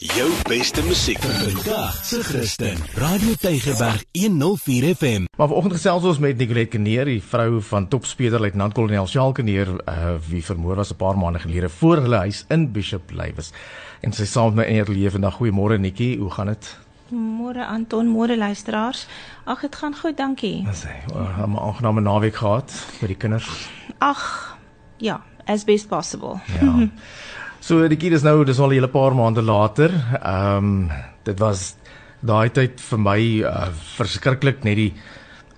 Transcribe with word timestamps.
Jou 0.00 0.30
beste 0.48 0.80
musiek 0.82 1.18
vandag 1.20 2.04
se 2.04 2.22
Christen. 2.24 2.78
Radio 2.96 3.34
Tygerberg 3.34 4.04
104 4.12 4.94
FM. 4.94 5.24
Maar 5.36 5.48
vanoggend 5.48 5.74
gesels 5.74 6.04
ons 6.04 6.18
met 6.18 6.36
Nicolet 6.36 6.68
Kneer, 6.68 7.04
die 7.04 7.22
vrou 7.22 7.60
van 7.62 7.88
topspeler 7.88 8.40
luitenant 8.40 8.72
kolonel 8.72 9.06
Shaal 9.06 9.32
Kneer, 9.36 9.68
uh, 9.68 10.14
wie 10.30 10.40
vermoor 10.44 10.80
was 10.80 10.92
'n 10.92 10.96
paar 10.96 11.18
maande 11.18 11.38
gelede 11.38 11.68
voor 11.68 11.96
hulle 11.96 12.16
huis 12.16 12.44
in 12.48 12.72
Bishop 12.72 13.10
Lywes. 13.10 13.52
En 14.00 14.12
sy 14.12 14.24
saam 14.24 14.54
met 14.54 14.66
my 14.66 14.78
in 14.78 14.84
die 14.84 14.94
lewe 14.94 15.10
vandag. 15.10 15.36
Goeiemôre 15.36 15.78
Nikki, 15.78 16.16
hoe 16.18 16.30
gaan 16.30 16.46
dit? 16.46 16.78
Môre 17.10 17.66
Anton, 17.66 18.06
môre 18.06 18.36
luisteraars. 18.36 19.06
Ag, 19.44 19.60
dit 19.60 19.76
gaan 19.76 19.94
goed, 19.94 20.16
dankie. 20.16 20.64
Ons 20.66 20.84
sê, 20.84 21.14
uh, 21.14 21.46
'n 21.46 21.58
aangename 21.58 22.00
naweek 22.00 22.34
gehad 22.34 22.72
met 23.00 23.08
die 23.08 23.16
kinders. 23.16 23.68
Ag, 23.98 24.56
ja, 24.96 25.22
as 25.44 25.64
best 25.64 25.88
possible. 25.88 26.40
Ja. 26.60 26.88
So 27.62 27.84
die 27.86 27.94
kind 27.94 28.16
is 28.16 28.24
nou 28.26 28.40
dis 28.42 28.58
al 28.58 28.72
'n 28.72 28.74
hele 28.74 28.88
paar 28.90 29.14
maande 29.14 29.42
later. 29.42 29.92
Ehm 30.18 30.56
um, 30.56 30.90
dit 31.22 31.38
was 31.38 31.76
daai 32.20 32.50
tyd 32.50 32.80
vir 32.80 32.98
my 32.98 33.20
uh, 33.46 33.68
verskriklik 33.98 34.64
net 34.64 34.76
die 34.76 34.92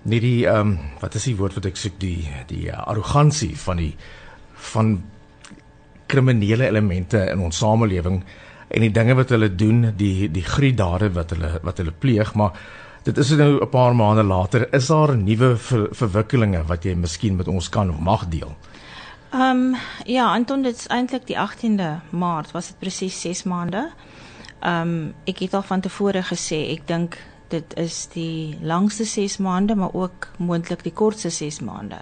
net 0.03 0.21
die 0.21 0.45
ehm 0.45 0.59
um, 0.59 0.77
wat 1.01 1.15
is 1.15 1.25
die 1.25 1.35
woord 1.35 1.55
wat 1.55 1.65
ek 1.65 1.75
soek 1.75 1.97
die 1.97 2.29
die 2.47 2.69
uh, 2.69 2.77
arrogansie 2.77 3.57
van 3.57 3.77
die 3.77 3.95
van 4.73 5.01
kriminele 6.05 6.67
elemente 6.67 7.25
in 7.31 7.39
ons 7.39 7.57
samelewing 7.57 8.21
en 8.69 8.81
die 8.81 8.91
dinge 8.91 9.15
wat 9.15 9.29
hulle 9.33 9.49
doen, 9.55 9.93
die 9.97 10.29
die 10.29 10.45
gruweldade 10.45 11.09
wat 11.09 11.33
hulle 11.33 11.59
wat 11.63 11.77
hulle 11.81 11.91
pleeg, 11.91 12.35
maar 12.35 12.53
dit 13.03 13.17
is 13.17 13.31
nou 13.31 13.61
'n 13.61 13.69
paar 13.69 13.95
maande 13.95 14.23
later, 14.23 14.67
is 14.73 14.87
daar 14.87 15.17
nuwe 15.17 15.57
ver, 15.57 15.87
verwikkelinge 15.91 16.67
wat 16.67 16.85
jy 16.85 16.93
miskien 16.93 17.35
met 17.35 17.47
ons 17.47 17.69
kan 17.69 17.89
mag 17.99 18.29
deel? 18.29 18.53
Ehm 19.35 19.73
um, 19.73 19.75
ja, 20.05 20.33
Anton, 20.33 20.61
dit 20.61 20.75
is 20.75 20.87
eintlik 20.87 21.25
die 21.27 21.35
18de 21.35 21.87
Maart, 22.09 22.51
was 22.51 22.67
dit 22.67 22.77
presies 22.79 23.21
6 23.21 23.43
maande. 23.43 23.89
Ehm 24.59 24.81
um, 24.81 25.15
ek 25.27 25.41
het 25.43 25.53
al 25.53 25.61
van 25.61 25.81
tevore 25.81 26.21
gesê, 26.23 26.59
ek 26.71 26.85
dink 26.87 27.17
dit 27.51 27.75
is 27.75 27.97
die 28.13 28.57
langste 28.61 29.03
6 29.03 29.37
maande, 29.37 29.75
maar 29.75 29.91
ook 29.93 30.29
moontlik 30.37 30.83
die 30.83 30.93
kortste 30.93 31.29
6 31.29 31.59
maande 31.59 31.99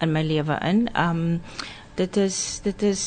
in 0.00 0.12
my 0.12 0.22
lewe 0.22 0.56
in. 0.70 0.88
Ehm 0.94 1.20
um, 1.20 1.42
dit 1.94 2.16
is 2.16 2.60
dit 2.64 2.82
is 2.82 3.04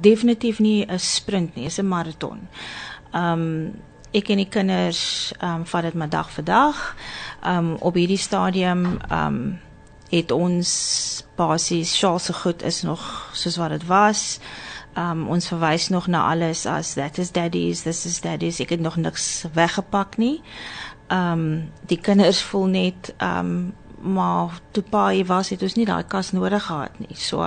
definitief 0.00 0.58
nie 0.58 0.86
'n 0.86 0.98
sprint 0.98 1.54
nie, 1.54 1.68
dit 1.68 1.72
is 1.72 1.78
'n 1.78 1.88
maraton. 1.88 2.48
Ehm 3.12 3.32
um, 3.32 3.74
ek 4.10 4.28
en 4.28 4.36
die 4.36 4.48
kinders 4.48 5.32
ehm 5.38 5.54
um, 5.54 5.66
vat 5.66 5.82
dit 5.82 5.94
maar 5.94 6.08
dag 6.08 6.30
vir 6.30 6.44
dag. 6.44 6.96
Ehm 7.42 7.56
um, 7.56 7.76
op 7.80 7.94
hierdie 7.94 8.24
stadium 8.28 9.00
ehm 9.10 9.26
um, 9.26 9.58
het 10.08 10.32
ons 10.32 10.68
basies 11.36 11.98
Charles 11.98 12.24
se 12.24 12.32
goed 12.32 12.62
is 12.62 12.82
nog 12.82 13.30
soos 13.32 13.56
wat 13.56 13.70
dit 13.76 13.86
was. 13.86 14.38
Um 14.96 15.26
ons 15.28 15.48
verwys 15.50 15.88
nog 15.88 16.06
na 16.06 16.24
alles 16.30 16.66
as 16.66 16.94
that 16.94 17.18
is 17.18 17.30
daddy's, 17.32 17.82
this 17.82 18.06
is 18.06 18.20
daddy's. 18.20 18.60
Ek 18.60 18.72
het 18.74 18.80
nog 18.80 18.96
niks 18.96 19.44
weggepak 19.54 20.16
nie. 20.16 20.40
Um 21.12 21.68
die 21.86 22.00
kinders 22.00 22.40
voel 22.42 22.66
net 22.72 23.12
um 23.22 23.74
maar 23.98 24.60
toe 24.70 24.84
pa 24.86 25.08
hy 25.10 25.24
was 25.26 25.48
het 25.50 25.62
ons 25.66 25.74
nie 25.74 25.86
daai 25.86 26.06
kas 26.06 26.30
nodig 26.32 26.62
gehad 26.66 26.94
nie. 27.02 27.16
So 27.18 27.46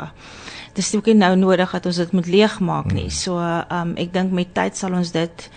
dis 0.76 0.94
ook 0.96 1.08
nie 1.08 1.18
nou 1.20 1.36
nodig 1.40 1.72
dat 1.72 1.86
ons 1.86 2.00
dit 2.04 2.12
moet 2.12 2.28
leegmaak 2.28 2.92
nie. 2.94 3.10
So 3.10 3.40
um 3.42 3.96
ek 3.98 4.14
dink 4.14 4.36
met 4.36 4.54
tyd 4.54 4.78
sal 4.78 4.94
ons 4.94 5.12
dit 5.16 5.50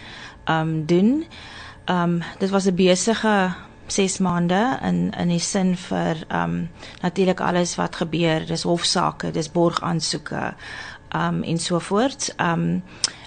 um 0.49 0.85
doen. 0.87 1.25
Um 1.91 2.23
dit 2.41 2.51
was 2.51 2.67
'n 2.67 2.75
besige 2.75 3.55
6 3.87 4.19
maande 4.19 4.79
in 4.83 5.11
in 5.11 5.29
die 5.29 5.41
sin 5.41 5.77
vir 5.77 6.25
ehm 6.29 6.43
um, 6.43 6.71
natuurlik 7.03 7.41
alles 7.41 7.77
wat 7.77 7.97
gebeur, 7.97 8.47
dis 8.47 8.63
hofsaake, 8.63 9.31
dis 9.31 9.51
borgaansoeke 9.51 10.55
ehm 11.09 11.35
um, 11.35 11.43
en 11.43 11.59
so 11.59 11.79
voort. 11.79 12.33
Ehm 12.37 12.61
um, 12.61 12.83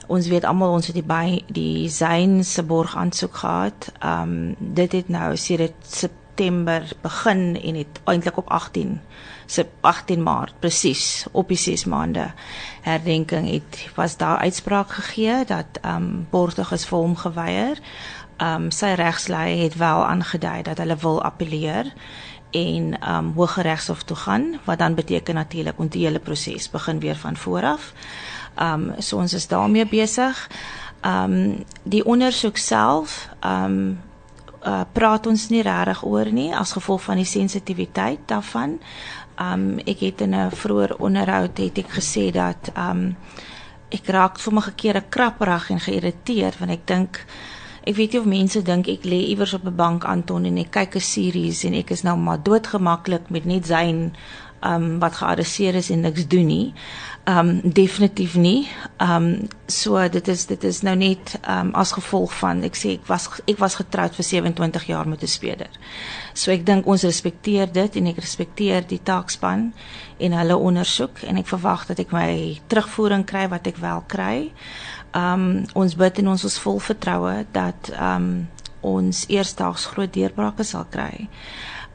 ons 0.08 0.28
weet 0.28 0.46
almal 0.46 0.72
ons 0.72 0.88
het 0.88 0.96
die 0.96 1.04
by 1.04 1.44
die 1.48 1.90
Zain 1.90 2.44
se 2.44 2.64
borgaansoek 2.64 3.36
gehad. 3.36 3.92
Ehm 4.00 4.22
um, 4.22 4.56
dit 4.60 4.92
het 4.92 5.10
nou 5.10 5.36
sedert 5.38 5.76
September 5.84 6.84
begin 7.02 7.62
en 7.64 7.76
het 7.76 8.02
eintlik 8.04 8.38
op 8.38 8.50
18 8.50 9.00
se 9.46 9.66
18 9.82 10.24
Maart 10.24 10.60
presies 10.60 11.26
op 11.32 11.48
die 11.48 11.58
6 11.58 11.86
maande 11.86 12.32
herdenking 12.82 13.50
het 13.50 13.90
was 13.96 14.18
daar 14.18 14.38
uitspraak 14.38 14.92
gegee 14.92 15.46
dat 15.46 15.80
ehm 15.82 15.96
um, 15.96 16.28
borgtig 16.30 16.72
is 16.72 16.86
vir 16.86 16.98
hom 16.98 17.16
geweier 17.16 17.80
um, 18.42 18.72
sy 18.72 18.94
regslei 18.94 19.58
het 19.64 19.76
wel 19.76 20.06
aangedui 20.06 20.62
dat 20.64 20.78
hulle 20.78 20.96
wil 20.96 21.24
appeleer 21.24 21.94
en 22.52 23.00
ehm 23.00 23.26
um, 23.26 23.34
Hooggeregshof 23.36 24.04
toe 24.04 24.18
gaan 24.18 24.60
wat 24.64 24.80
dan 24.80 24.96
beteken 24.96 25.36
natuurlik 25.36 25.80
ons 25.80 25.92
die 25.92 26.06
hele 26.06 26.20
proses 26.20 26.70
begin 26.70 27.00
weer 27.00 27.16
van 27.16 27.38
voor 27.38 27.64
af. 27.64 27.94
Ehm 28.56 28.90
um, 28.90 29.02
so 29.02 29.18
ons 29.18 29.34
is 29.34 29.48
daarmee 29.48 29.86
besig. 29.86 30.50
Ehm 31.02 31.34
um, 31.34 31.64
die 31.84 32.06
ondersoek 32.06 32.58
self 32.58 33.30
ehm 33.40 33.64
um, 33.64 34.00
uh, 34.66 34.82
praat 34.92 35.28
ons 35.28 35.50
nie 35.50 35.62
regtig 35.62 36.04
oor 36.04 36.32
nie 36.32 36.56
as 36.56 36.72
gevolg 36.72 37.02
van 37.02 37.16
die 37.16 37.26
sensitiwiteit 37.26 38.20
daarvan. 38.26 38.80
Ehm 39.36 39.54
um, 39.54 39.80
ek 39.86 40.00
het 40.00 40.22
in 40.22 40.36
'n 40.36 40.52
vroeër 40.52 40.96
onderhoud 40.98 41.58
het 41.58 41.78
ek 41.78 41.90
gesê 42.00 42.32
dat 42.32 42.72
ehm 42.74 42.90
um, 42.90 43.18
ek 43.90 44.08
raak 44.08 44.38
sommige 44.38 44.72
kere 44.76 45.04
krapperig 45.10 45.70
en 45.70 45.80
geïrriteerd 45.80 46.60
want 46.60 46.72
ek 46.72 46.88
dink 46.88 47.26
Ek 47.88 47.96
weet 47.96 48.12
nie 48.12 48.20
of 48.20 48.28
mense 48.28 48.62
dink 48.68 48.90
ek 48.92 49.06
lê 49.08 49.22
iewers 49.32 49.54
op 49.56 49.64
'n 49.66 49.76
bank 49.76 50.04
Anton 50.04 50.46
en 50.46 50.58
ek 50.58 50.72
kyk 50.72 50.96
'n 50.96 51.10
series 51.14 51.64
en 51.64 51.74
ek 51.74 51.92
is 51.92 52.04
nou 52.04 52.18
maar 52.18 52.44
doodgemaklik 52.44 53.30
met 53.30 53.46
net 53.46 53.66
Zayn 53.66 54.12
um 54.62 55.00
wat 55.00 55.16
gearresteer 55.16 55.76
is 55.76 55.90
en 55.90 56.02
niks 56.02 56.28
doen 56.28 56.46
nie. 56.46 56.74
Um 57.28 57.62
definitief 57.62 58.36
nie. 58.36 58.68
Um 58.98 59.48
so 59.68 60.10
dit 60.10 60.28
is 60.28 60.46
dit 60.46 60.64
is 60.64 60.82
nou 60.82 60.96
net 60.96 61.40
um 61.48 61.74
as 61.76 61.92
gevolg 61.92 62.34
van 62.40 62.64
ek 62.64 62.76
sê 62.76 62.96
ek 62.98 63.08
was 63.08 63.30
ek 63.46 63.60
was 63.60 63.76
getroud 63.76 64.16
vir 64.16 64.26
27 64.26 64.88
jaar 64.88 65.08
met 65.08 65.24
'n 65.24 65.28
speler. 65.28 65.70
So 66.34 66.52
ek 66.52 66.66
dink 66.66 66.88
ons 66.88 67.04
respekteer 67.04 67.72
dit 67.72 67.96
en 67.96 68.08
ek 68.08 68.18
respekteer 68.18 68.88
die 68.88 69.04
taakspan 69.04 69.74
en 70.18 70.32
hulle 70.32 70.58
ondersoek 70.58 71.24
en 71.24 71.38
ek 71.38 71.48
verwag 71.48 71.86
dat 71.86 72.00
ek 72.00 72.12
my 72.12 72.60
terugvoering 72.68 73.26
kry 73.26 73.48
wat 73.48 73.68
ek 73.68 73.78
wel 73.78 74.04
kry. 74.08 74.52
Um 75.18 75.66
ons 75.74 75.96
bid 75.98 76.22
en 76.22 76.36
ons 76.36 76.44
is 76.44 76.60
vol 76.62 76.80
vertroue 76.84 77.46
dat 77.56 77.90
um 77.96 78.48
ons 78.86 79.26
eersdaags 79.34 79.88
groot 79.94 80.14
deurbrake 80.14 80.64
sal 80.68 80.86
kry. 80.94 81.28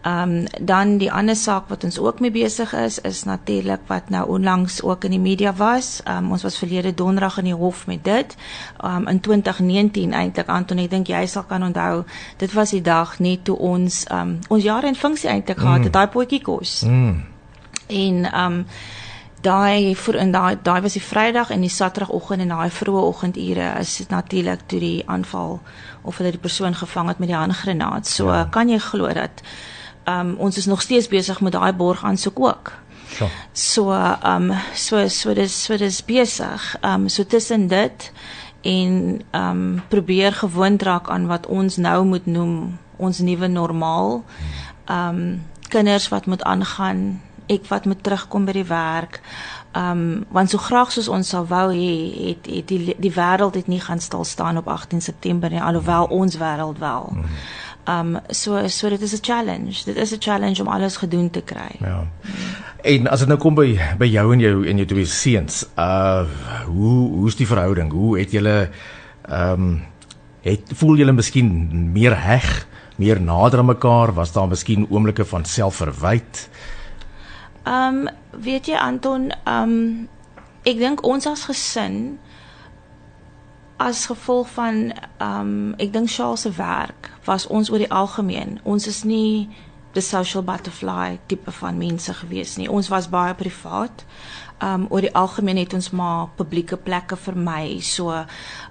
Um 0.03 0.49
dan 0.59 0.97
die 0.99 1.11
ander 1.13 1.37
saak 1.39 1.69
wat 1.71 1.85
ons 1.87 1.99
ook 2.03 2.19
mee 2.21 2.35
besig 2.35 2.73
is 2.75 2.99
is 3.07 3.23
natuurlik 3.25 3.85
wat 3.87 4.11
nou 4.11 4.25
onlangs 4.35 4.81
ook 4.83 5.05
in 5.05 5.15
die 5.15 5.23
media 5.23 5.53
was. 5.55 6.01
Um 6.09 6.33
ons 6.33 6.43
was 6.43 6.59
verlede 6.59 6.95
donderdag 6.95 7.39
in 7.39 7.53
die 7.53 7.61
hof 7.61 7.87
met 7.87 8.05
dit. 8.05 8.35
Um 8.83 9.07
in 9.07 9.21
2019 9.21 10.13
eintlik 10.13 10.49
Anton, 10.49 10.83
ek 10.83 10.91
dink 10.91 11.13
jy 11.13 11.27
sal 11.27 11.47
kan 11.47 11.63
onthou, 11.63 12.03
dit 12.43 12.53
was 12.53 12.75
die 12.75 12.83
dag 12.83 13.19
net 13.19 13.45
toe 13.45 13.59
ons 13.59 14.03
um 14.11 14.39
ons 14.49 14.65
jaar 14.65 14.85
en 14.85 14.99
funksie 14.99 15.31
eintlik 15.31 15.63
gehad 15.63 15.87
het, 15.87 15.93
mm. 15.93 15.99
daai 16.01 16.09
potjie 16.09 16.43
kos. 16.43 16.81
Mm. 16.83 17.23
En 17.87 18.35
um 18.35 18.65
daai 19.43 19.95
vir 19.99 20.17
in 20.23 20.33
daai 20.33 20.57
daai 20.63 20.81
was 20.83 20.95
die 20.97 21.03
Vrydag 21.03 21.51
en 21.51 21.65
die 21.65 21.71
Saterdagoggend 21.71 22.45
en 22.45 22.55
daai 22.55 22.71
vroeë 22.71 23.05
oggendure 23.09 23.69
is 23.81 23.97
dit 23.97 24.11
natuurlik 24.15 24.67
toe 24.71 24.81
die 24.81 25.03
aanval 25.07 25.61
of 26.03 26.19
hulle 26.19 26.31
die 26.35 26.43
persoon 26.43 26.75
gevang 26.75 27.09
het 27.09 27.19
met 27.19 27.31
die 27.31 27.37
handgranaat. 27.37 28.07
So 28.07 28.31
ja. 28.31 28.47
kan 28.51 28.71
jy 28.71 28.79
glo 28.79 29.13
dat 29.13 29.43
ehm 30.05 30.33
um, 30.33 30.37
ons 30.39 30.57
is 30.57 30.67
nog 30.67 30.83
steeds 30.83 31.09
besig 31.09 31.41
met 31.41 31.53
daai 31.53 31.73
borg 31.73 32.05
aansoek 32.05 32.41
ook. 32.41 32.73
Ja. 33.19 33.29
So 33.53 33.93
ehm 33.93 34.51
um, 34.51 34.59
so 34.75 35.09
so 35.09 35.35
dis 35.35 35.65
so 35.65 35.77
dis 35.77 36.05
besig. 36.05 36.77
Ehm 36.81 37.03
um, 37.03 37.09
so 37.09 37.25
tussen 37.25 37.69
dit 37.69 38.13
en 38.63 39.23
ehm 39.31 39.51
um, 39.51 39.83
probeer 39.89 40.33
gewoond 40.33 40.83
raak 40.83 41.11
aan 41.11 41.27
wat 41.27 41.47
ons 41.47 41.77
nou 41.77 42.05
moet 42.05 42.27
noem 42.27 42.79
ons 42.97 43.19
nuwe 43.19 43.47
normaal. 43.49 44.25
Ehm 44.87 45.09
um, 45.09 45.43
kinders 45.69 46.09
wat 46.09 46.27
moet 46.27 46.43
aangaan 46.43 47.21
ek 47.53 47.69
wat 47.71 47.85
moet 47.85 48.03
terugkom 48.03 48.45
by 48.49 48.53
die 48.53 48.69
werk. 48.69 49.21
Um 49.73 50.25
want 50.29 50.51
so 50.53 50.61
graag 50.61 50.93
soos 50.93 51.09
ons 51.09 51.29
sou 51.33 51.47
wou 51.49 51.71
hê 51.73 51.93
het, 52.29 52.47
het 52.47 52.69
die 52.69 52.97
die 53.01 53.13
wêreld 53.15 53.57
het 53.57 53.69
nie 53.73 53.81
gaan 53.81 54.01
stil 54.01 54.25
staan 54.29 54.61
op 54.61 54.69
18 54.69 55.01
September 55.01 55.51
nie 55.51 55.63
alhoewel 55.63 56.11
ons 56.13 56.37
wêreld 56.37 56.79
wel. 56.79 57.13
Um 57.89 58.19
so 58.29 58.69
so 58.69 58.89
dit 58.89 59.01
is 59.01 59.15
'n 59.15 59.25
challenge. 59.25 59.85
Dit 59.85 59.97
is 59.97 60.13
'n 60.13 60.21
challenge 60.21 60.61
om 60.61 60.69
alles 60.69 60.97
gedoen 60.97 61.31
te 61.31 61.41
kry. 61.41 61.77
Ja. 61.81 62.05
En 62.83 63.07
as 63.09 63.19
dit 63.19 63.29
nou 63.29 63.39
kom 63.39 63.55
by 63.55 63.79
by 63.99 64.07
jou 64.07 64.33
en 64.33 64.41
jou 64.41 64.67
en 64.67 64.77
jou 64.77 64.87
twee 64.87 65.05
seuns, 65.05 65.67
uh 65.79 66.25
hoe 66.67 67.09
hoe's 67.11 67.37
die 67.37 67.47
verhouding? 67.47 67.93
Hoe 67.93 68.19
het 68.19 68.31
julle 68.31 68.71
um 69.31 69.83
het 70.43 70.73
voel 70.75 70.97
julle 70.97 71.13
miskien 71.13 71.49
meer 71.93 72.17
heg, 72.19 72.67
meer 72.97 73.21
nader 73.21 73.59
aan 73.59 73.67
mekaar? 73.67 74.13
Was 74.13 74.33
daar 74.33 74.49
miskien 74.49 74.87
oomblikke 74.91 75.25
van 75.25 75.45
selfverwyd? 75.45 76.49
Ehm 77.65 78.07
um, 78.07 78.09
weet 78.43 78.67
jy 78.67 78.77
Anton, 78.77 79.31
ehm 79.45 79.63
um, 79.63 80.09
ek 80.63 80.79
dink 80.79 81.03
ons 81.07 81.27
as 81.27 81.45
gesin 81.51 82.19
as 83.83 84.07
gevolg 84.07 84.49
van 84.55 84.93
ehm 84.93 85.41
um, 85.41 85.75
ek 85.79 85.93
dink 85.93 86.11
Charles 86.11 86.47
se 86.47 86.51
werk 86.57 87.11
was 87.25 87.47
ons 87.47 87.71
oor 87.71 87.83
die 87.83 87.93
algemeen. 87.93 88.59
Ons 88.63 88.87
is 88.87 89.03
nie 89.05 89.49
the 89.93 90.01
social 90.01 90.43
butterfly 90.43 91.19
tipe 91.27 91.53
van 91.53 91.79
mense 91.79 92.15
gewees 92.15 92.57
nie. 92.57 92.69
Ons 92.71 92.89
was 92.89 93.11
baie 93.13 93.35
privaat. 93.35 94.05
Um 94.63 94.87
oor 94.91 95.05
die 95.05 95.15
algemeen 95.19 95.61
het 95.61 95.75
ons 95.75 95.91
maar 95.91 96.31
publieke 96.39 96.77
plekke 96.77 97.17
vermy. 97.17 97.81
So 97.81 98.25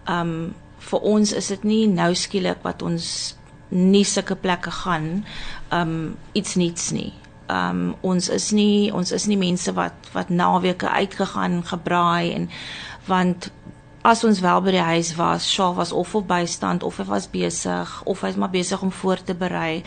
um 0.10 0.54
vir 0.82 1.06
ons 1.06 1.34
is 1.38 1.52
dit 1.54 1.64
nie 1.68 1.84
nou 1.88 2.12
skielik 2.18 2.64
wat 2.66 2.82
ons 2.82 3.36
nie 3.70 4.04
sulke 4.04 4.36
plekke 4.36 4.72
gaan 4.82 5.24
um 5.72 6.18
iets 6.34 6.58
niets 6.58 6.90
nie. 6.96 7.12
Um 7.52 7.96
ons 8.02 8.30
is 8.30 8.52
nie 8.56 8.92
ons 8.96 9.12
is 9.12 9.28
nie 9.28 9.40
mense 9.40 9.74
wat 9.76 10.12
wat 10.16 10.30
naweke 10.30 10.88
uitgegaan 10.90 11.62
gebraai 11.68 12.34
en 12.34 12.50
want 13.08 13.52
as 14.02 14.24
ons 14.26 14.40
wel 14.42 14.62
by 14.66 14.72
die 14.74 14.82
huis 14.82 15.12
was, 15.16 15.46
Shaw 15.46 15.76
was 15.78 15.92
of 15.92 16.16
op 16.18 16.28
bystand 16.28 16.84
of 16.84 16.98
hy 16.98 17.06
was 17.10 17.28
besig 17.30 17.90
of 18.10 18.24
hy's 18.26 18.38
maar 18.40 18.50
besig 18.50 18.82
om 18.82 18.92
voor 18.92 19.22
te 19.24 19.36
berei. 19.38 19.84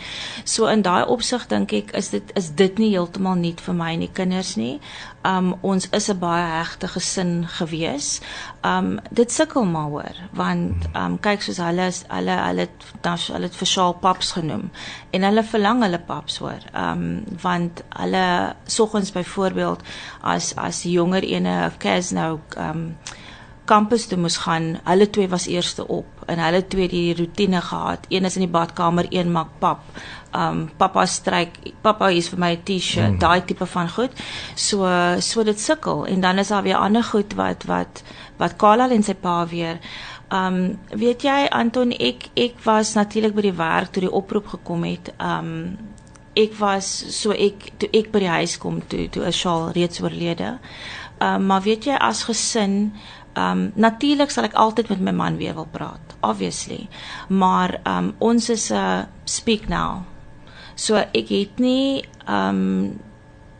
So 0.47 0.69
in 0.71 0.85
daai 0.85 1.03
opsig 1.11 1.47
dink 1.51 1.73
ek 1.75 1.91
is 1.99 2.11
dit 2.13 2.31
is 2.39 2.53
dit 2.55 2.79
nie 2.79 2.93
heeltemal 2.93 3.35
nuut 3.39 3.59
vir 3.65 3.75
my 3.75 3.91
en 3.95 4.05
die 4.05 4.11
kinders 4.19 4.55
nie. 4.59 4.79
Um 5.27 5.55
ons 5.61 5.89
is 5.89 6.09
'n 6.09 6.19
baie 6.19 6.45
hegte 6.45 6.87
gesin 6.87 7.47
gewees. 7.57 8.21
Um 8.63 8.99
dit 9.11 9.31
sukkel 9.31 9.65
maar 9.65 9.89
hoor 9.89 10.15
want 10.31 10.87
um 10.95 11.19
kyk 11.19 11.41
soos 11.41 11.57
hulle 11.57 11.87
is 11.87 12.05
hulle 12.07 12.37
hulle 12.47 12.69
dan 13.01 13.17
hulle 13.17 13.49
het 13.49 13.55
vir 13.55 13.67
Shaw 13.67 13.91
paps 13.99 14.31
genoem 14.31 14.71
en 15.11 15.23
hulle 15.23 15.43
verlang 15.43 15.83
hulle 15.83 15.99
paps 15.99 16.37
hoor. 16.37 16.63
Um 16.73 17.25
want 17.41 17.83
hulle 17.89 18.55
soggens 18.65 19.11
byvoorbeeld 19.11 19.83
as 20.21 20.53
as 20.55 20.83
jonger 20.83 21.23
ene 21.23 21.71
Cas 21.79 22.11
nou 22.11 22.39
um 22.57 22.95
kampus 23.65 24.07
toe 24.07 24.17
moes 24.17 24.37
gaan. 24.37 24.75
Hulle 24.83 25.09
twee 25.09 25.29
was 25.29 25.47
eerste 25.47 25.87
op 25.87 26.25
en 26.25 26.39
hulle 26.39 26.61
twee 26.67 26.87
die 26.87 27.15
rotine 27.17 27.61
gehad. 27.61 28.05
Een 28.09 28.25
is 28.25 28.35
in 28.35 28.45
die 28.45 28.51
badkamer, 28.51 29.05
een 29.09 29.31
maak 29.31 29.57
pap. 29.59 29.83
Um 30.35 30.65
pappa 30.77 31.05
stryk, 31.05 31.59
pappa 31.81 32.09
is 32.09 32.29
vir 32.29 32.39
my 32.39 32.51
'n 32.55 32.63
T-shirt, 32.63 33.11
mm. 33.11 33.19
daai 33.19 33.45
tipe 33.45 33.65
van 33.65 33.89
goed. 33.89 34.11
So 34.55 34.87
so 35.19 35.43
dit 35.43 35.59
sukkel 35.59 36.05
en 36.05 36.21
dan 36.21 36.37
is 36.37 36.47
daar 36.47 36.63
weer 36.63 36.77
ander 36.77 37.03
goed 37.03 37.33
wat 37.33 37.63
wat 37.63 38.03
wat 38.37 38.55
Kala 38.57 38.89
en 38.89 39.03
sy 39.03 39.13
pa 39.13 39.45
weer 39.47 39.79
Um 40.33 40.79
weet 40.89 41.21
jy 41.21 41.45
Anton 41.53 41.91
ek 41.91 42.29
ek 42.33 42.57
was 42.65 42.95
natuurlik 42.97 43.35
by 43.35 43.43
die 43.45 43.57
werk 43.57 43.91
toe 43.93 44.01
die 44.01 44.11
oproep 44.11 44.47
gekom 44.55 44.83
het. 44.83 45.13
Um 45.21 45.77
ek 46.35 46.57
was 46.59 46.87
so 47.15 47.31
ek 47.31 47.69
toe 47.79 47.89
ek 47.93 48.11
by 48.11 48.19
die 48.25 48.33
huis 48.41 48.57
kom 48.59 48.81
toe 48.89 49.05
toe 49.09 49.23
is 49.29 49.37
Shaal 49.37 49.69
reeds 49.77 50.01
oorlede. 50.01 50.57
Um 51.19 51.45
maar 51.45 51.61
weet 51.61 51.85
jy 51.85 51.95
as 51.95 52.23
gesin 52.23 52.93
Um 53.35 53.71
natuurlik 53.75 54.31
sal 54.31 54.47
ek 54.47 54.53
altyd 54.55 54.89
met 54.93 55.01
my 55.03 55.11
man 55.11 55.37
weer 55.37 55.53
wil 55.57 55.67
praat, 55.67 56.15
obviously. 56.23 56.87
Maar 57.27 57.79
um 57.83 58.13
ons 58.17 58.49
is 58.49 58.69
'n 58.71 58.75
uh, 58.75 59.03
speak 59.23 59.67
now. 59.67 60.05
So 60.75 60.95
ek 60.95 61.27
het 61.29 61.59
nie 61.59 62.05
um 62.27 62.99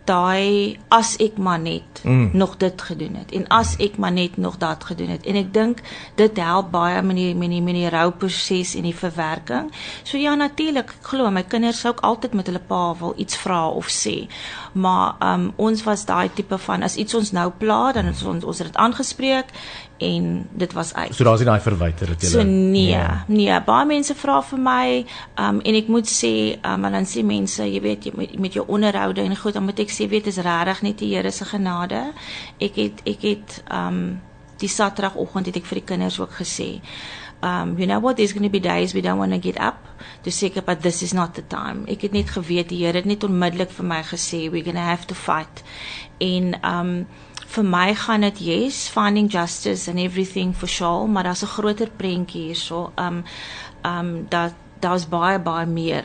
daai 0.05 0.77
as 0.93 1.15
ek 1.23 1.37
maar 1.37 1.59
net 1.59 2.01
mm. 2.03 2.29
nog 2.33 2.57
dit 2.61 2.81
gedoen 2.81 3.15
het 3.19 3.31
en 3.35 3.47
as 3.53 3.75
ek 3.83 3.97
maar 3.97 4.13
net 4.15 4.37
nog 4.37 4.57
dat 4.61 4.83
gedoen 4.83 5.13
het 5.15 5.25
en 5.25 5.39
ek 5.39 5.53
dink 5.53 5.81
dit 6.15 6.37
help 6.41 6.71
baie 6.71 7.01
met 7.01 7.17
die 7.19 7.35
met 7.35 7.49
die 7.49 7.61
met 7.61 7.77
die 7.77 7.89
rouproses 7.89 8.75
en 8.75 8.87
die 8.87 8.95
verwerking. 8.95 9.71
So 10.03 10.17
ja 10.17 10.35
natuurlik, 10.35 10.95
ek 10.99 11.09
glo 11.11 11.31
my 11.31 11.43
kinders 11.43 11.81
sou 11.83 11.93
ook 11.93 12.03
altyd 12.05 12.33
met 12.33 12.51
hulle 12.51 12.61
pa 12.67 12.83
wil 12.99 13.15
iets 13.17 13.37
vra 13.41 13.65
of 13.69 13.89
sê. 13.91 14.27
Maar 14.73 15.15
um 15.23 15.49
ons 15.55 15.83
was 15.87 16.05
daai 16.05 16.29
tipe 16.35 16.57
van 16.67 16.83
as 16.83 16.95
iets 16.95 17.15
ons 17.15 17.31
nou 17.35 17.49
pla, 17.59 17.91
dan 17.95 18.09
het 18.11 18.23
ons 18.25 18.43
ons 18.43 18.57
het 18.57 18.67
dit 18.71 18.79
aangespreek 18.81 19.51
en 19.97 20.47
dit 20.51 20.73
was 20.73 20.93
uit. 20.93 21.15
So 21.15 21.23
daar's 21.23 21.39
nie 21.39 21.47
daai 21.47 21.61
verwyter 21.63 22.11
dat 22.11 22.21
jy 22.21 22.29
So 22.29 22.43
nee, 22.43 22.89
ja. 22.91 23.23
nee, 23.27 23.59
baie 23.63 23.87
mense 23.87 24.15
vra 24.19 24.41
vir 24.43 24.59
my 24.59 24.87
um 25.39 25.61
en 25.63 25.79
ek 25.79 25.91
moet 25.91 26.09
sê 26.11 26.33
um 26.67 26.87
dan 26.95 27.07
sê 27.07 27.23
mense, 27.23 27.63
jy 27.63 27.81
weet 27.81 28.09
jy 28.09 28.15
met, 28.15 28.35
met 28.39 28.59
jou 28.59 28.65
onderhoude 28.67 29.23
en 29.23 29.37
goed, 29.39 29.55
dan 29.55 29.63
moet 29.67 29.79
ek 29.79 29.94
sê 29.95 30.07
weet 30.11 30.27
is 30.27 30.37
regtig 30.43 30.81
net 30.81 30.97
die 30.99 31.13
Here 31.15 31.31
se 31.31 31.45
genade. 31.45 32.13
Ek 32.59 32.75
het 32.75 33.01
ek 33.05 33.21
het 33.21 33.61
um 33.71 34.21
die 34.59 34.71
Saterdagoggend 34.71 35.49
het 35.51 35.59
ek 35.59 35.65
vir 35.65 35.81
die 35.81 35.87
kinders 35.93 36.19
ook 36.19 36.37
gesê 36.39 36.81
um 37.43 37.75
you 37.77 37.87
know 37.87 37.99
what? 37.99 38.17
There's 38.17 38.33
going 38.33 38.47
to 38.47 38.49
be 38.49 38.59
days 38.59 38.93
we 38.93 39.01
don't 39.01 39.19
want 39.19 39.33
to 39.33 39.39
get 39.39 39.59
up. 39.59 39.87
To 40.23 40.31
say 40.31 40.49
but 40.49 40.81
this 40.81 41.01
is 41.01 41.13
not 41.13 41.35
the 41.35 41.43
time. 41.47 41.85
Ek 41.87 42.01
het 42.01 42.11
net 42.11 42.29
geweet 42.29 42.69
die 42.69 42.85
Here 42.85 42.97
het 42.97 43.05
net 43.05 43.23
onmiddellik 43.23 43.71
vir 43.71 43.85
my 43.85 44.01
gesê 44.03 44.49
we're 44.49 44.63
going 44.63 44.79
to 44.79 44.81
have 44.81 45.07
to 45.07 45.15
fight. 45.15 45.63
En 46.19 46.55
um 46.63 47.07
vir 47.55 47.63
my 47.63 47.93
gaan 47.95 48.25
dit 48.25 48.39
yes 48.39 48.87
finding 48.89 49.29
justice 49.31 49.87
and 49.91 49.99
everything 49.99 50.53
for 50.53 50.67
sure 50.67 51.07
maar 51.07 51.23
daar's 51.23 51.43
'n 51.43 51.53
groter 51.55 51.89
prentjie 51.89 52.41
hierso 52.49 52.91
um 52.95 53.23
um 53.83 54.25
dat 54.29 54.53
daar's 54.79 55.07
baie 55.09 55.39
baie 55.39 55.65
meer 55.65 56.03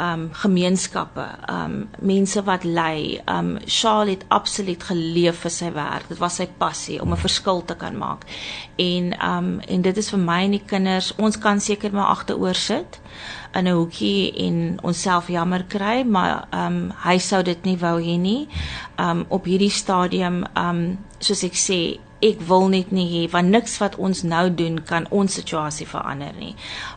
um 0.00 0.28
gemeenskappe 0.42 1.26
um 1.52 1.88
mense 2.00 2.42
wat 2.44 2.64
lei 2.64 3.20
um 3.28 3.58
Charles 3.66 4.14
het 4.14 4.24
absoluut 4.28 4.82
geleef 4.82 5.42
vir 5.44 5.50
sy 5.50 5.72
werk. 5.72 6.08
Dit 6.08 6.18
was 6.18 6.40
sy 6.40 6.48
passie 6.58 7.00
om 7.02 7.12
'n 7.12 7.24
verskil 7.26 7.64
te 7.64 7.74
kan 7.74 7.96
maak. 7.96 8.24
En 8.76 9.14
um 9.30 9.60
en 9.60 9.82
dit 9.82 9.96
is 9.96 10.10
vir 10.10 10.18
my 10.18 10.44
en 10.44 10.50
die 10.50 10.64
kinders 10.66 11.12
ons 11.16 11.38
kan 11.38 11.60
seker 11.60 11.92
maar 11.92 12.16
agteroor 12.16 12.54
sit 12.54 13.00
in 13.52 13.66
'n 13.66 13.74
hoekie 13.74 14.32
en 14.46 14.78
onsself 14.82 15.28
jammer 15.28 15.64
kry, 15.64 16.02
maar 16.06 16.48
um, 16.54 16.92
hy 17.04 17.18
sou 17.18 17.42
dit 17.42 17.64
nie 17.64 17.76
wou 17.78 18.00
hê 18.02 18.18
nie. 18.18 18.48
Um, 18.98 19.24
op 19.28 19.44
hierdie 19.44 19.70
stadium 19.70 20.44
um, 20.54 20.98
soos 21.18 21.42
ek 21.44 21.58
sê, 21.58 21.98
ek 22.22 22.40
wil 22.48 22.68
net 22.68 22.92
nie 22.92 23.06
hê 23.08 23.22
want 23.32 23.48
niks 23.48 23.78
wat 23.80 23.96
ons 23.96 24.22
nou 24.22 24.50
doen 24.50 24.78
kan 24.86 25.06
ons 25.10 25.34
situasie 25.34 25.86
verander 25.88 26.34
nie. 26.38 26.54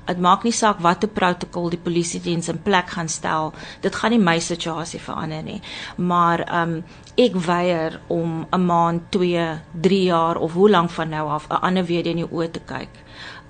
Dit 0.07 0.19
maak 0.19 0.43
nie 0.43 0.55
saak 0.55 0.81
watter 0.83 1.09
protokol 1.09 1.69
die 1.69 1.81
polisie 1.81 2.21
diens 2.21 2.49
in 2.51 2.59
plek 2.63 2.91
gaan 2.95 3.07
stel, 3.07 3.53
dit 3.81 3.95
gaan 3.95 4.11
nie 4.11 4.19
my 4.19 4.39
situasie 4.39 4.99
verander 4.99 5.43
nie. 5.43 5.61
Maar 5.97 6.47
ehm 6.47 6.77
um, 6.77 6.83
ek 7.15 7.35
weier 7.45 7.99
om 8.09 8.47
'n 8.51 8.65
maand, 8.65 9.11
2, 9.11 9.59
3 9.81 10.03
jaar 10.03 10.37
of 10.37 10.53
hoe 10.53 10.69
lank 10.69 10.89
van 10.89 11.09
nou 11.09 11.29
af 11.29 11.47
'n 11.49 11.61
ander 11.61 11.85
weer 11.85 12.07
in 12.07 12.17
die 12.17 12.31
oë 12.31 12.51
te 12.51 12.59
kyk 12.59 12.89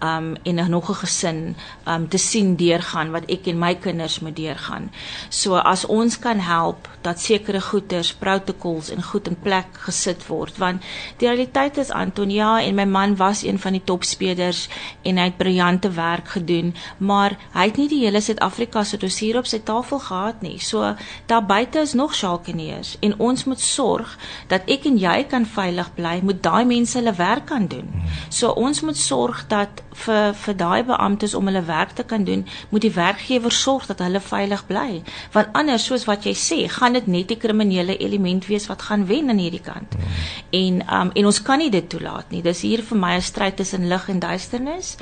um 0.04 0.36
en 0.44 0.70
nog 0.70 0.90
'n 0.90 1.00
gesin 1.04 1.56
um 1.88 2.08
te 2.08 2.18
sien 2.18 2.56
deurgaan 2.56 3.12
wat 3.12 3.26
ek 3.26 3.48
en 3.48 3.60
my 3.60 3.76
kinders 3.76 4.20
moet 4.20 4.36
deurgaan. 4.36 4.92
So 5.30 5.56
as 5.56 5.86
ons 5.86 6.20
kan 6.20 6.40
help 6.40 6.90
dat 7.02 7.20
sekere 7.20 7.62
goeders, 7.62 8.14
protocols 8.14 8.90
en 8.90 9.04
goed 9.04 9.28
in 9.28 9.40
plek 9.40 9.68
gesit 9.72 10.28
word 10.28 10.58
want 10.58 10.82
die 11.18 11.28
realiteit 11.28 11.78
is 11.78 11.92
Antonia 11.92 12.62
en 12.62 12.76
my 12.76 12.86
man 12.86 13.16
was 13.16 13.44
een 13.44 13.60
van 13.60 13.72
die 13.72 13.84
topspelers 13.84 14.70
en 15.02 15.18
hy 15.18 15.24
het 15.24 15.38
briljante 15.38 15.92
werk 15.92 16.28
gedoen, 16.28 16.76
maar 16.98 17.38
hy 17.54 17.66
het 17.66 17.78
nie 17.78 17.88
die 17.88 18.04
hele 18.06 18.22
Suid-Afrika 18.22 18.84
se 18.84 18.98
dossier 18.98 19.38
op 19.38 19.46
sy 19.46 19.60
tafel 19.60 20.00
gehad 20.00 20.42
nie. 20.42 20.60
So 20.60 20.96
daar 21.26 21.46
buite 21.46 21.80
is 21.80 21.94
nog 21.94 22.16
skalkeneers 22.16 22.98
en 23.00 23.20
ons 23.20 23.44
moet 23.44 23.60
sorg 23.60 24.18
dat 24.48 24.68
ek 24.68 24.86
en 24.86 24.98
jy 24.98 25.24
kan 25.30 25.46
veilig 25.46 25.94
bly, 25.96 26.20
moet 26.24 26.44
daai 26.44 26.66
mense 26.66 26.98
hulle 26.98 27.16
werk 27.18 27.46
kan 27.52 27.68
doen. 27.68 27.90
So 28.30 28.52
ons 28.52 28.82
moet 28.82 28.98
sorg 28.98 29.46
dat 29.48 29.84
vir 29.94 30.34
vir 30.34 30.56
daai 30.58 30.84
beamptes 30.88 31.36
om 31.38 31.48
hulle 31.50 31.64
werk 31.68 31.94
te 31.98 32.04
kan 32.04 32.24
doen, 32.24 32.46
moet 32.70 32.82
die 32.82 32.94
werkgewer 32.94 33.52
sorg 33.52 33.88
dat 33.90 34.00
hulle 34.04 34.20
veilig 34.20 34.66
bly. 34.68 35.02
Want 35.34 35.54
anders 35.54 35.86
soos 35.86 36.06
wat 36.10 36.26
jy 36.26 36.34
sê, 36.38 36.60
gaan 36.70 36.98
dit 36.98 37.08
net 37.08 37.28
die 37.28 37.40
kriminele 37.40 37.98
element 37.98 38.48
wees 38.50 38.68
wat 38.72 38.82
gaan 38.90 39.08
wen 39.08 39.30
aan 39.30 39.42
hierdie 39.42 39.64
kant. 39.64 39.98
Mm. 39.98 40.22
En 40.62 40.82
um 41.00 41.14
en 41.14 41.26
ons 41.26 41.42
kan 41.42 41.62
nie 41.62 41.72
dit 41.74 41.90
toelaat 41.90 42.32
nie. 42.32 42.42
Dis 42.42 42.62
hier 42.62 42.84
vir 42.84 42.98
my 42.98 43.16
'n 43.16 43.22
stryd 43.22 43.56
tussen 43.58 43.88
lig 43.88 44.10
en 44.10 44.20
duisternis 44.20 44.98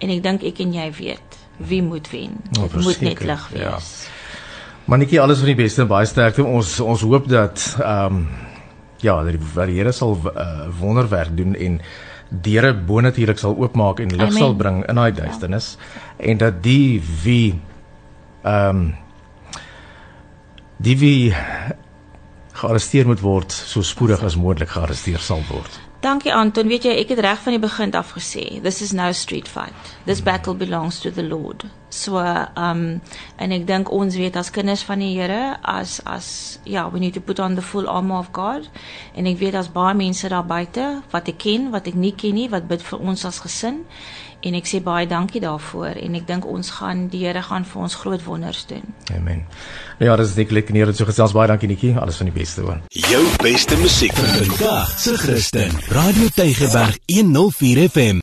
en 0.00 0.10
ek 0.10 0.22
dink 0.22 0.42
ek 0.42 0.60
en 0.60 0.72
jy 0.72 0.90
weet 0.92 1.40
wie 1.56 1.82
moet 1.82 2.10
wen. 2.10 2.42
Oh, 2.58 2.62
dit 2.62 2.82
moet 2.82 3.00
net 3.00 3.20
lig 3.20 3.48
wees. 3.48 3.62
Ja. 3.62 3.78
Manetjie 4.84 5.20
alles 5.20 5.38
van 5.38 5.46
die 5.46 5.54
beste 5.54 5.82
en 5.82 5.88
baie 5.88 6.06
sterkte. 6.06 6.44
Ons 6.44 6.80
ons 6.80 7.00
hoop 7.00 7.28
dat 7.28 7.76
um 7.82 8.28
ja, 9.00 9.22
dat 9.22 9.36
die 9.66 9.76
Here 9.76 9.92
sal 9.92 10.16
uh, 10.16 10.68
wonderwerk 10.80 11.36
doen 11.36 11.54
en 11.54 11.80
deure 12.28 12.74
bo 12.74 13.00
natuurlik 13.00 13.38
sal 13.38 13.56
oopmaak 13.56 14.00
en 14.02 14.16
lig 14.16 14.32
sal 14.34 14.54
bring 14.58 14.82
in 14.88 14.98
daai 14.98 15.12
duisternis 15.14 15.76
ja. 15.76 16.30
en 16.30 16.38
dat 16.42 16.62
die 16.62 17.02
wie 17.22 17.60
ehm 18.42 18.76
um, 18.76 18.94
die 20.76 20.98
wie 21.00 21.34
gearresteer 22.52 23.06
moet 23.06 23.20
word 23.20 23.52
so 23.52 23.82
spoedig 23.82 24.22
as 24.24 24.36
moontlik 24.36 24.68
gearresteer 24.68 25.20
sal 25.20 25.42
word. 25.48 25.80
Dankie 26.04 26.32
Anton, 26.34 26.68
weet 26.68 26.84
jy 26.84 26.92
ek 27.00 27.14
het 27.14 27.22
reg 27.24 27.40
van 27.42 27.56
die 27.56 27.62
begin 27.62 27.92
af 27.96 28.12
gesê, 28.16 28.60
this 28.62 28.82
is 28.84 28.92
no 28.92 29.10
street 29.12 29.48
fight. 29.48 29.94
This 30.04 30.20
battle 30.22 30.54
belongs 30.54 31.00
to 31.00 31.10
the 31.10 31.24
Lord. 31.24 31.64
So 31.88 32.18
um 32.18 33.00
en 33.38 33.54
ek 33.54 33.66
dink 33.68 33.90
ons 33.94 34.16
weet 34.18 34.36
as 34.36 34.50
kinders 34.50 34.82
van 34.86 35.02
die 35.04 35.14
Here 35.14 35.56
as 35.62 36.00
as 36.04 36.58
ja, 36.64 36.88
we 36.90 37.00
need 37.00 37.14
to 37.14 37.20
put 37.20 37.40
on 37.40 37.54
the 37.54 37.62
full 37.62 37.88
armor 37.88 38.18
of 38.18 38.32
God. 38.32 38.68
En 39.14 39.26
ek 39.26 39.38
weet 39.38 39.54
daar's 39.56 39.72
baie 39.72 39.94
mense 39.94 40.28
daar 40.28 40.46
buite 40.46 41.02
wat 41.12 41.28
ek 41.28 41.38
ken, 41.46 41.70
wat 41.74 41.86
ek 41.86 41.94
nie 41.94 42.14
ken 42.16 42.34
nie, 42.34 42.48
wat 42.50 42.68
bid 42.68 42.82
vir 42.82 42.98
ons 42.98 43.24
as 43.24 43.40
gesin. 43.44 43.84
En 44.46 44.54
ek 44.54 44.68
sê 44.68 44.82
baie 44.84 45.06
dankie 45.08 45.40
daarvoor 45.42 45.96
en 45.98 46.18
ek 46.18 46.26
dink 46.28 46.44
ons 46.46 46.70
gaan 46.78 47.06
die 47.10 47.24
Here 47.24 47.42
gaan 47.42 47.64
vir 47.66 47.86
ons 47.86 47.96
groot 48.02 48.22
wonders 48.26 48.66
doen. 48.68 48.84
Amen. 49.16 49.46
Nou 49.98 50.10
ja, 50.10 50.18
dis 50.20 50.36
dik 50.36 50.52
lekker 50.54 50.76
neer 50.76 50.92
so 50.94 51.08
gesels 51.08 51.34
baie 51.36 51.48
dankie 51.50 51.70
Nikki, 51.70 51.94
alles 51.96 52.20
van 52.20 52.30
die 52.30 52.36
beste 52.36 52.66
hoor. 52.66 52.82
Jou 52.92 53.24
beste 53.42 53.78
musiek 53.80 54.14
vir 54.14 54.30
vandag, 54.44 54.92
se 55.00 55.16
Christen. 55.24 55.74
Radio 55.94 56.30
Tygerberg 56.36 57.00
104 57.08 57.88
FM. 57.88 58.22